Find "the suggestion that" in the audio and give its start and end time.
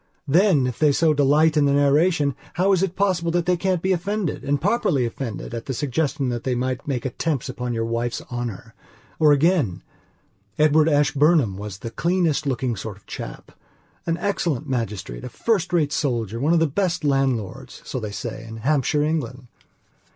5.65-6.43